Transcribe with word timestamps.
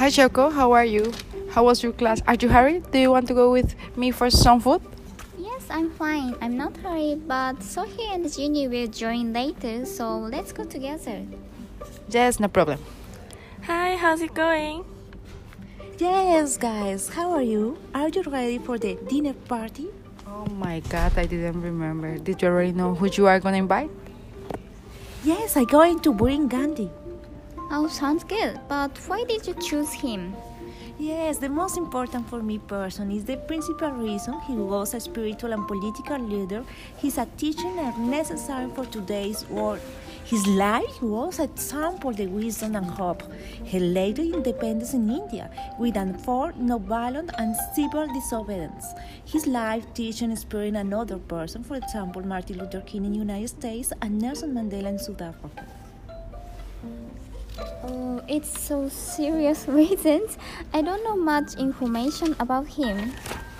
Hi 0.00 0.08
Shoko, 0.08 0.50
how 0.50 0.72
are 0.72 0.86
you? 0.86 1.12
How 1.50 1.64
was 1.64 1.82
your 1.82 1.92
class? 1.92 2.22
Are 2.26 2.32
you 2.32 2.48
hurried? 2.48 2.90
Do 2.90 2.98
you 2.98 3.10
want 3.10 3.28
to 3.28 3.34
go 3.34 3.52
with 3.52 3.76
me 3.98 4.10
for 4.10 4.30
some 4.30 4.58
food? 4.58 4.80
Yes, 5.36 5.68
I'm 5.68 5.90
fine. 5.90 6.34
I'm 6.40 6.56
not 6.56 6.74
hurried, 6.78 7.28
but 7.28 7.62
Sophie 7.62 8.08
and 8.08 8.24
Ginny 8.32 8.66
will 8.66 8.86
join 8.86 9.34
later, 9.34 9.84
so 9.84 10.20
let's 10.20 10.52
go 10.52 10.64
together. 10.64 11.26
Yes, 12.08 12.40
no 12.40 12.48
problem. 12.48 12.78
Hi, 13.66 13.94
how's 13.96 14.22
it 14.22 14.32
going? 14.32 14.86
Yes, 15.98 16.56
guys, 16.56 17.10
how 17.10 17.32
are 17.32 17.44
you? 17.44 17.76
Are 17.94 18.08
you 18.08 18.22
ready 18.22 18.56
for 18.56 18.78
the 18.78 18.96
dinner 19.06 19.34
party? 19.34 19.88
Oh 20.26 20.46
my 20.46 20.80
god, 20.88 21.12
I 21.18 21.26
didn't 21.26 21.60
remember. 21.60 22.16
Did 22.16 22.40
you 22.40 22.48
already 22.48 22.72
know 22.72 22.94
who 22.94 23.04
you 23.12 23.26
are 23.26 23.38
gonna 23.38 23.58
invite? 23.58 23.90
Yes, 25.24 25.58
I'm 25.58 25.66
going 25.68 26.00
to 26.00 26.14
bring 26.14 26.48
Gandhi. 26.48 26.88
Oh, 27.72 27.86
sounds 27.86 28.24
good. 28.24 28.58
But 28.68 28.98
why 29.06 29.22
did 29.22 29.46
you 29.46 29.54
choose 29.54 29.92
him? 29.92 30.34
Yes, 30.98 31.38
the 31.38 31.48
most 31.48 31.78
important 31.78 32.28
for 32.28 32.42
me 32.42 32.58
person 32.58 33.12
is 33.12 33.24
the 33.24 33.36
principal 33.36 33.92
reason 33.92 34.40
he 34.40 34.54
was 34.54 34.92
a 34.92 34.98
spiritual 34.98 35.52
and 35.52 35.68
political 35.68 36.18
leader. 36.18 36.64
He's 36.98 37.16
a 37.16 37.26
teacher 37.36 37.68
and 37.68 38.10
necessary 38.10 38.68
for 38.74 38.86
today's 38.86 39.48
world. 39.48 39.78
His 40.24 40.44
life 40.48 41.00
was 41.00 41.38
a 41.38 41.44
example 41.44 42.10
of 42.10 42.30
wisdom 42.30 42.74
and 42.74 42.86
hope. 42.86 43.22
He 43.62 43.78
led 43.78 44.16
the 44.16 44.34
independence 44.34 44.92
in 44.92 45.08
India 45.08 45.48
with 45.78 45.96
an 45.96 46.16
effort, 46.16 46.56
no 46.56 46.78
violence 46.78 47.30
and 47.38 47.54
civil 47.74 48.08
disobedience. 48.12 48.84
His 49.24 49.46
life 49.46 49.86
teaching 49.94 50.32
inspiring 50.32 50.74
another 50.74 51.18
person, 51.18 51.62
for 51.62 51.76
example, 51.76 52.26
Martin 52.26 52.58
Luther 52.58 52.80
King 52.80 53.04
in 53.04 53.12
the 53.12 53.18
United 53.20 53.48
States 53.48 53.92
and 54.02 54.20
Nelson 54.20 54.54
Mandela 54.54 54.88
in 54.88 54.98
South 54.98 55.22
Africa. 55.22 55.79
Oh, 57.84 58.20
it's 58.28 58.58
so 58.58 58.88
serious 58.88 59.66
reasons. 59.80 60.38
I 60.72 60.82
don't 60.82 61.02
know 61.04 61.16
much 61.16 61.54
information 61.56 62.36
about 62.38 62.66
him. 62.66 63.12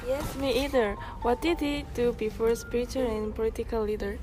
Yes, 0.07 0.35
me 0.37 0.65
either. 0.65 0.95
What 1.23 1.41
did 1.41 1.61
he 1.61 1.85
do 1.95 2.13
before 2.13 2.49
a 2.49 2.57
spiritual 2.57 3.07
and 3.07 3.35
political 3.35 3.83
leader? 3.83 4.19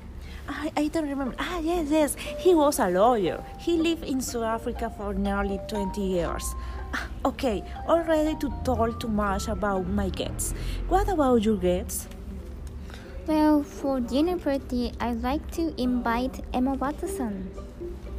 I, 0.48 0.72
I 0.76 0.88
don't 0.88 1.08
remember. 1.08 1.34
Ah, 1.38 1.58
yes, 1.60 1.88
yes. 1.90 2.14
He 2.38 2.54
was 2.54 2.78
a 2.78 2.88
lawyer. 2.88 3.44
He 3.58 3.76
lived 3.76 4.04
in 4.04 4.20
South 4.20 4.44
Africa 4.44 4.92
for 4.96 5.14
nearly 5.14 5.60
20 5.68 6.00
years. 6.00 6.54
Ah, 6.94 7.06
okay, 7.26 7.62
already 7.86 8.34
to 8.36 8.52
talk 8.64 8.98
too 9.00 9.08
much 9.08 9.48
about 9.48 9.86
my 9.88 10.08
guests. 10.08 10.54
What 10.88 11.08
about 11.08 11.42
your 11.42 11.56
guests? 11.56 12.08
Well, 13.26 13.62
for 13.62 14.00
dinner 14.00 14.38
party, 14.38 14.92
I'd 15.00 15.20
like 15.22 15.50
to 15.52 15.74
invite 15.80 16.42
Emma 16.54 16.74
Watson. 16.74 17.50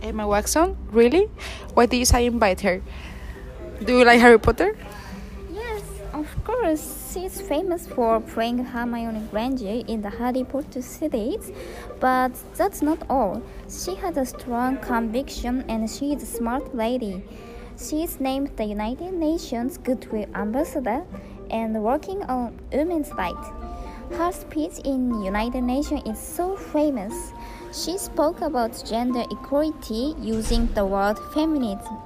Emma 0.01 0.27
Watson? 0.27 0.77
Really? 0.91 1.29
Why 1.73 1.85
did 1.85 1.97
you 1.97 2.19
invite 2.19 2.61
her? 2.61 2.81
Do 3.83 3.97
you 3.97 4.05
like 4.05 4.19
Harry 4.19 4.39
Potter? 4.39 4.77
Yes, 5.51 5.83
of 6.13 6.27
course. 6.43 7.11
She's 7.13 7.41
famous 7.41 7.87
for 7.87 8.19
playing 8.21 8.59
Hermione 8.59 9.27
Granger 9.31 9.83
in 9.87 10.01
the 10.01 10.09
Harry 10.09 10.43
Potter 10.43 10.81
series, 10.81 11.51
but 11.99 12.31
that's 12.55 12.81
not 12.81 12.99
all. 13.09 13.41
She 13.69 13.95
has 13.95 14.17
a 14.17 14.25
strong 14.25 14.77
conviction 14.77 15.63
and 15.69 15.89
she 15.89 16.13
is 16.13 16.23
a 16.23 16.25
smart 16.25 16.75
lady. 16.75 17.23
She 17.77 18.03
is 18.03 18.19
named 18.19 18.57
the 18.57 18.65
United 18.65 19.13
Nations 19.13 19.77
Goodwill 19.77 20.27
Ambassador 20.35 21.05
and 21.49 21.81
working 21.81 22.21
on 22.23 22.59
women's 22.71 23.11
rights. 23.13 23.47
Her 24.11 24.31
speech 24.31 24.79
in 24.83 25.23
United 25.23 25.61
Nations 25.63 26.01
is 26.05 26.19
so 26.19 26.57
famous. 26.57 27.31
She 27.71 27.99
spoke 27.99 28.41
about 28.41 28.83
gender 28.83 29.23
equality 29.29 30.15
using 30.19 30.65
the 30.73 30.83
word 30.85 31.19
feminism. 31.35 31.97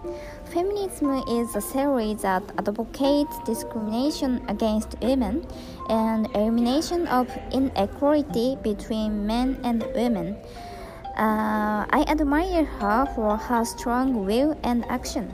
Feminism 0.52 1.24
is 1.30 1.56
a 1.56 1.62
theory 1.62 2.16
that 2.16 2.44
advocates 2.58 3.40
discrimination 3.46 4.44
against 4.50 5.00
women 5.02 5.48
and 5.88 6.28
elimination 6.36 7.08
of 7.08 7.30
inequality 7.54 8.58
between 8.62 9.26
men 9.26 9.58
and 9.64 9.84
women. 9.96 10.36
Uh, 11.18 11.88
I 11.90 12.04
admire 12.10 12.66
her 12.66 13.06
for 13.16 13.38
her 13.38 13.64
strong 13.64 14.26
will 14.26 14.60
and 14.64 14.84
action. 14.90 15.34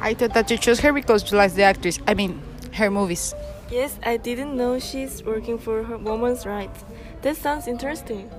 I 0.00 0.14
thought 0.14 0.32
that 0.32 0.50
you 0.50 0.56
chose 0.56 0.80
her 0.80 0.92
because 0.92 1.30
you 1.30 1.36
like 1.36 1.52
the 1.52 1.64
actress. 1.64 1.98
I 2.08 2.14
mean, 2.14 2.40
her 2.72 2.90
movies. 2.90 3.34
Yes, 3.70 3.98
I 4.02 4.16
didn't 4.16 4.56
know 4.56 4.78
she's 4.78 5.22
working 5.22 5.58
for 5.58 5.82
her 5.82 5.98
women's 5.98 6.46
rights. 6.46 6.84
That 7.22 7.36
sounds 7.36 7.68
interesting. 7.68 8.30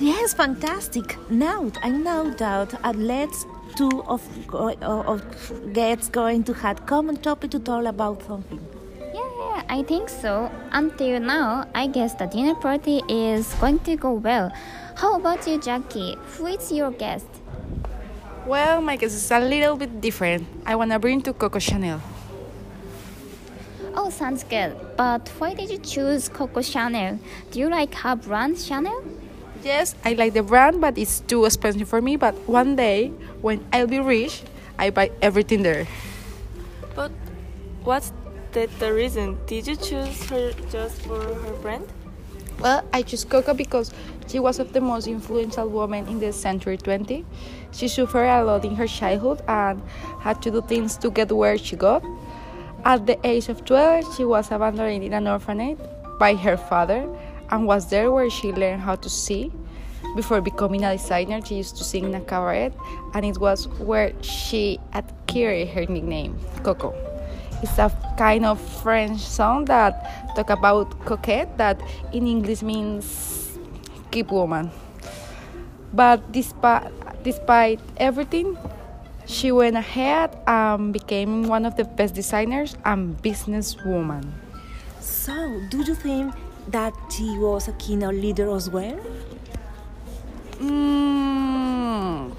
Yes, 0.00 0.32
fantastic. 0.32 1.16
Now 1.28 1.72
I 1.82 1.90
know 1.90 2.30
that 2.30 2.72
at 2.84 2.94
least 2.94 3.48
two 3.76 4.02
of, 4.06 4.22
uh, 4.54 4.74
of 4.82 5.22
guests 5.72 6.08
going 6.08 6.44
to 6.44 6.54
have 6.54 6.86
common 6.86 7.16
topic 7.16 7.50
to 7.50 7.58
talk 7.58 7.84
about 7.84 8.22
something. 8.22 8.60
Yeah, 9.00 9.28
yeah, 9.40 9.62
I 9.68 9.82
think 9.82 10.08
so. 10.08 10.52
Until 10.70 11.18
now, 11.18 11.68
I 11.74 11.88
guess 11.88 12.14
the 12.14 12.26
dinner 12.26 12.54
party 12.54 13.02
is 13.08 13.52
going 13.54 13.80
to 13.80 13.96
go 13.96 14.12
well. 14.12 14.52
How 14.94 15.16
about 15.16 15.44
you, 15.48 15.60
Jackie? 15.60 16.16
Who 16.36 16.46
is 16.46 16.70
your 16.70 16.92
guest? 16.92 17.26
Well, 18.46 18.80
my 18.80 18.94
guess 18.94 19.14
is 19.14 19.30
a 19.32 19.40
little 19.40 19.76
bit 19.76 20.00
different. 20.00 20.46
I 20.64 20.76
wanna 20.76 21.00
bring 21.00 21.22
to 21.22 21.32
Coco 21.32 21.58
Chanel. 21.58 22.00
Oh, 23.96 24.10
sounds 24.10 24.44
good. 24.44 24.76
But 24.96 25.28
why 25.38 25.54
did 25.54 25.70
you 25.70 25.78
choose 25.78 26.28
Coco 26.28 26.62
Chanel? 26.62 27.18
Do 27.50 27.58
you 27.58 27.68
like 27.68 27.94
her 27.96 28.14
brand, 28.14 28.58
Chanel? 28.58 29.02
Yes, 29.68 29.94
I 30.02 30.14
like 30.14 30.32
the 30.32 30.42
brand, 30.42 30.80
but 30.80 30.96
it's 30.96 31.20
too 31.20 31.44
expensive 31.44 31.86
for 31.86 32.00
me. 32.00 32.16
But 32.16 32.32
one 32.48 32.74
day, 32.74 33.12
when 33.44 33.60
I'll 33.70 33.86
be 33.86 34.00
rich, 34.00 34.40
I 34.78 34.88
buy 34.88 35.12
everything 35.20 35.60
there. 35.62 35.86
But 36.96 37.12
what's 37.84 38.10
that 38.52 38.72
the 38.80 38.94
reason? 38.94 39.36
Did 39.44 39.66
you 39.66 39.76
choose 39.76 40.24
her 40.30 40.56
just 40.72 41.02
for 41.02 41.20
her 41.20 41.52
brand? 41.60 41.84
Well, 42.60 42.80
I 42.94 43.02
chose 43.02 43.28
Coco 43.28 43.52
because 43.52 43.92
she 44.26 44.40
was 44.40 44.58
of 44.58 44.72
the 44.72 44.80
most 44.80 45.06
influential 45.06 45.68
woman 45.68 46.08
in 46.08 46.18
the 46.18 46.32
century 46.32 46.78
20. 46.78 47.26
She 47.72 47.88
suffered 47.88 48.24
a 48.24 48.42
lot 48.42 48.64
in 48.64 48.74
her 48.74 48.88
childhood 48.88 49.42
and 49.46 49.82
had 50.20 50.40
to 50.48 50.50
do 50.50 50.62
things 50.62 50.96
to 50.96 51.10
get 51.10 51.30
where 51.30 51.58
she 51.58 51.76
got. 51.76 52.02
At 52.86 53.04
the 53.04 53.20
age 53.20 53.50
of 53.50 53.66
12, 53.66 54.16
she 54.16 54.24
was 54.24 54.50
abandoned 54.50 55.04
in 55.04 55.12
an 55.12 55.28
orphanage 55.28 55.76
by 56.18 56.36
her 56.36 56.56
father 56.56 57.04
and 57.50 57.66
was 57.66 57.90
there 57.90 58.10
where 58.10 58.30
she 58.30 58.52
learned 58.52 58.82
how 58.82 58.96
to 58.96 59.08
see. 59.08 59.52
Before 60.16 60.40
becoming 60.40 60.84
a 60.84 60.96
designer, 60.96 61.44
she 61.44 61.56
used 61.56 61.76
to 61.76 61.84
sing 61.84 62.04
in 62.04 62.14
a 62.14 62.20
cabaret, 62.20 62.72
and 63.14 63.24
it 63.24 63.38
was 63.38 63.68
where 63.78 64.12
she 64.22 64.80
acquired 64.94 65.68
her 65.68 65.86
nickname, 65.86 66.38
Coco. 66.62 66.94
It's 67.62 67.78
a 67.78 67.90
kind 68.16 68.46
of 68.46 68.60
French 68.60 69.20
song 69.20 69.64
that 69.66 70.34
talk 70.36 70.50
about 70.50 70.90
coquette, 71.04 71.58
that 71.58 71.80
in 72.12 72.26
English 72.26 72.62
means 72.62 73.58
keep 74.10 74.30
woman. 74.30 74.70
But 75.92 76.32
despite 76.32 76.92
despite 77.22 77.80
everything, 77.96 78.56
she 79.26 79.52
went 79.52 79.76
ahead 79.76 80.36
and 80.46 80.92
became 80.92 81.44
one 81.44 81.66
of 81.66 81.76
the 81.76 81.84
best 81.84 82.14
designers 82.14 82.76
and 82.84 83.20
businesswoman. 83.20 84.32
So, 85.00 85.34
do 85.68 85.82
you 85.82 85.94
think 85.94 86.34
that 86.72 86.94
she 87.10 87.38
was 87.38 87.68
a 87.68 87.72
keynote 87.72 88.14
leader 88.14 88.50
as 88.54 88.70
well? 88.70 88.98
Mm, 90.60 92.34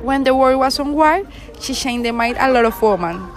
when 0.00 0.24
the 0.24 0.34
world 0.34 0.60
was 0.60 0.78
on 0.78 0.92
war, 0.92 1.22
she 1.60 1.74
changed 1.74 2.04
the 2.04 2.12
mind 2.12 2.36
a 2.38 2.50
lot 2.50 2.64
of 2.64 2.80
women, 2.80 3.28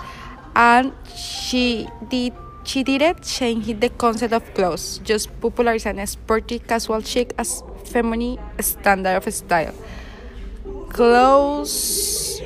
and 0.55 0.93
she 1.15 1.87
did 2.09 2.33
she 2.63 2.83
did 2.83 3.01
it 3.01 3.23
changing 3.23 3.79
the 3.79 3.89
concept 3.89 4.31
of 4.31 4.45
clothes, 4.53 4.99
just 5.03 5.33
popularizing 5.41 5.97
a 5.97 6.05
sporty 6.05 6.59
casual 6.59 7.01
chic 7.01 7.33
as 7.37 7.63
feminine 7.85 8.37
standard 8.61 9.17
of 9.17 9.33
style. 9.33 9.73
Clothes 10.89 12.39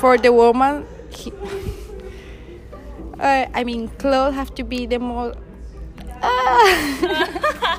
for 0.00 0.18
the 0.18 0.32
woman. 0.32 0.84
He, 1.10 1.30
uh, 3.20 3.46
I 3.54 3.62
mean, 3.62 3.86
clothes 4.02 4.34
have 4.34 4.52
to 4.56 4.64
be 4.64 4.86
the 4.86 4.98
more. 7.28 7.78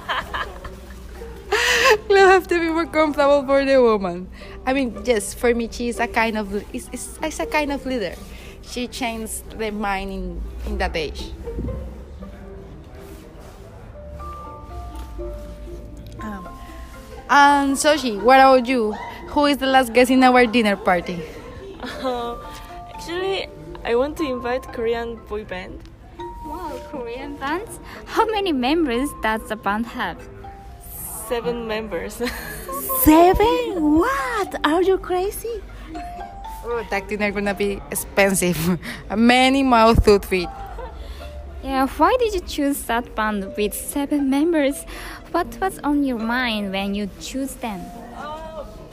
clothes 2.07 2.29
have 2.29 2.47
to 2.47 2.59
be 2.59 2.69
more 2.69 2.85
comfortable 2.85 3.45
for 3.45 3.63
the 3.63 3.81
woman. 3.81 4.29
I 4.65 4.73
mean, 4.73 4.97
yes, 5.05 5.33
for 5.33 5.53
me, 5.53 5.69
she 5.71 5.89
is 5.89 5.99
a 5.99 6.07
kind 6.07 6.37
of 6.37 6.53
is 6.73 6.89
is, 6.91 7.19
is 7.23 7.39
a 7.39 7.45
kind 7.45 7.71
of 7.71 7.85
leader. 7.85 8.15
She 8.61 8.87
changed 8.87 9.57
the 9.57 9.71
mind 9.71 10.11
in 10.11 10.41
in 10.67 10.77
that 10.77 10.95
age. 10.95 11.31
Um, 16.19 16.47
and 17.29 17.75
Soshi, 17.77 18.21
what 18.21 18.39
about 18.39 18.67
you? 18.67 18.93
Who 19.33 19.45
is 19.45 19.57
the 19.57 19.67
last 19.67 19.93
guest 19.93 20.11
in 20.11 20.23
our 20.23 20.45
dinner 20.45 20.75
party? 20.75 21.21
Uh, 21.81 22.35
actually, 22.93 23.47
I 23.85 23.95
want 23.95 24.17
to 24.17 24.23
invite 24.23 24.63
Korean 24.73 25.15
boy 25.29 25.45
band. 25.45 25.88
Wow, 26.59 26.77
Korean 26.91 27.37
bands? 27.37 27.79
How 28.05 28.25
many 28.25 28.51
members 28.51 29.09
does 29.23 29.47
the 29.47 29.55
band 29.55 29.85
have? 29.85 30.19
Seven 31.29 31.67
members. 31.69 32.15
Seven? 33.03 33.95
What? 33.97 34.59
Are 34.65 34.81
you 34.81 34.97
crazy? 34.97 35.63
Oh, 36.65 36.85
that 36.89 37.07
dinner 37.07 37.31
gonna 37.31 37.53
be 37.53 37.81
expensive. 37.89 38.59
Many 39.15 39.63
mouth 39.63 40.03
to 40.03 40.19
feed. 40.19 40.49
Yeah, 41.63 41.87
why 41.87 42.17
did 42.19 42.33
you 42.33 42.41
choose 42.41 42.83
that 42.83 43.15
band 43.15 43.53
with 43.55 43.73
seven 43.73 44.29
members? 44.29 44.83
What 45.31 45.47
was 45.61 45.79
on 45.79 46.03
your 46.03 46.19
mind 46.19 46.71
when 46.71 46.93
you 46.93 47.09
choose 47.21 47.55
them? 47.55 47.79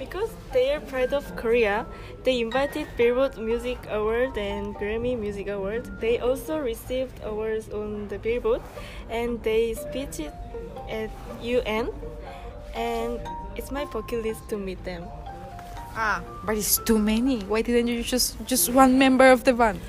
Because 0.06 0.30
they 0.52 0.70
are 0.72 0.78
pride 0.78 1.12
of 1.12 1.26
Korea, 1.34 1.84
they 2.22 2.38
invited 2.38 2.86
Billboard 2.96 3.38
Music 3.38 3.76
Award 3.90 4.38
and 4.38 4.72
Grammy 4.76 5.18
Music 5.18 5.48
Award. 5.48 6.00
They 6.00 6.20
also 6.20 6.58
received 6.58 7.18
awards 7.24 7.68
on 7.70 8.06
the 8.06 8.16
Billboard, 8.16 8.62
and 9.10 9.42
they 9.42 9.74
speech 9.74 10.20
it 10.20 10.32
at 10.88 11.10
UN. 11.42 11.90
And 12.72 13.18
it's 13.56 13.72
my 13.72 13.84
bucket 13.84 14.22
list 14.22 14.48
to 14.50 14.56
meet 14.56 14.78
them. 14.84 15.02
Ah, 15.98 16.22
but 16.44 16.56
it's 16.56 16.78
too 16.78 17.00
many. 17.00 17.40
Why 17.42 17.62
didn't 17.62 17.88
you 17.88 18.04
choose 18.04 18.36
just 18.46 18.70
one 18.70 18.98
member 18.98 19.26
of 19.26 19.42
the 19.42 19.54
band? 19.54 19.80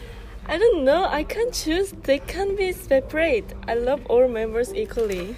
I 0.47 0.57
don't 0.57 0.83
know. 0.83 1.05
I 1.05 1.23
can't 1.23 1.53
choose. 1.53 1.91
They 1.91 2.17
can't 2.17 2.57
be 2.57 2.71
separate. 2.71 3.53
I 3.67 3.75
love 3.75 4.01
all 4.07 4.27
members 4.27 4.73
equally. 4.73 5.35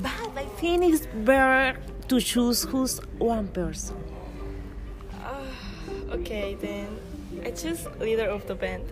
But 0.00 0.32
I 0.36 0.44
think 0.56 0.94
it's 0.94 1.04
better 1.04 1.76
to 2.08 2.20
choose 2.20 2.64
who's 2.64 2.98
one 3.18 3.48
person. 3.48 3.96
Okay, 6.10 6.54
then 6.54 6.88
I 7.44 7.50
choose 7.50 7.86
leader 8.00 8.24
of 8.24 8.46
the 8.46 8.54
band. 8.54 8.84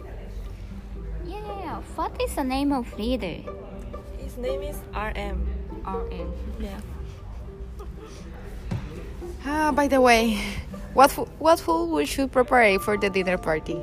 Yeah, 1.24 1.80
what 1.96 2.12
is 2.20 2.34
the 2.34 2.44
name 2.44 2.72
of 2.72 2.92
leader? 2.98 3.40
His 4.18 4.36
name 4.36 4.62
is 4.62 4.76
RM. 4.92 5.48
RM. 5.86 6.32
Yeah. 6.60 6.80
Ah, 9.46 9.72
by 9.72 9.88
the 9.88 10.00
way, 10.00 10.36
what 10.92 11.10
what 11.40 11.58
food 11.60 11.86
we 11.86 12.04
should 12.04 12.30
prepare 12.32 12.78
for 12.78 12.98
the 12.98 13.08
dinner 13.08 13.38
party? 13.38 13.80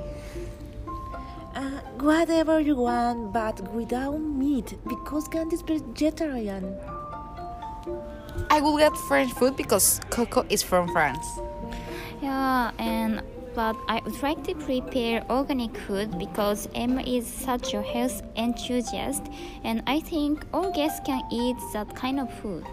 Uh, 1.56 1.81
whatever 1.97 2.59
you 2.59 2.75
want, 2.75 3.33
but 3.33 3.57
without 3.74 4.18
meat, 4.19 4.77
because 4.88 5.27
Gandhi 5.27 5.56
is 5.56 5.62
vegetarian. 5.62 6.77
I 8.50 8.62
will 8.62 8.77
get 8.77 8.95
French 9.07 9.31
food 9.33 9.56
because 9.56 10.00
Coco 10.09 10.45
is 10.50 10.63
from 10.63 10.88
France. 10.91 11.25
Yeah, 12.21 12.71
and 12.77 13.21
but 13.56 13.75
I 13.88 14.01
would 14.03 14.21
like 14.24 14.44
to 14.45 14.56
prepare 14.56 15.24
organic 15.30 15.77
food 15.77 16.18
because 16.18 16.68
Emma 16.74 17.01
is 17.03 17.27
such 17.27 17.74
a 17.74 17.81
health 17.81 18.24
enthusiast, 18.35 19.24
and 19.63 19.83
I 19.85 20.00
think 20.00 20.45
all 20.53 20.71
guests 20.71 21.01
can 21.06 21.21
eat 21.31 21.57
that 21.74 21.95
kind 21.95 22.19
of 22.19 22.33
food. 22.41 22.65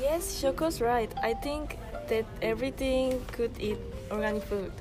Yes, 0.00 0.40
Shoko's 0.40 0.80
right. 0.80 1.12
I 1.22 1.34
think 1.34 1.78
that 2.08 2.24
everything 2.40 3.20
could 3.32 3.50
eat 3.58 3.78
organic 4.10 4.44
food. 4.44 4.72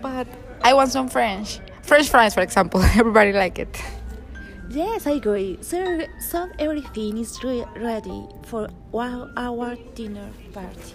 But 0.00 0.26
I 0.62 0.74
want 0.74 0.90
some 0.90 1.08
French. 1.08 1.60
French 1.82 2.08
fries, 2.08 2.34
for 2.34 2.42
example. 2.42 2.80
Everybody 2.96 3.32
like 3.32 3.58
it. 3.58 3.76
Yes, 4.76 5.06
I 5.06 5.12
agree. 5.12 5.56
So, 5.62 6.00
so 6.20 6.50
everything 6.58 7.16
is 7.16 7.42
re- 7.42 7.64
ready 7.76 8.26
for 8.42 8.68
our 9.38 9.76
dinner 9.94 10.30
party. 10.52 10.92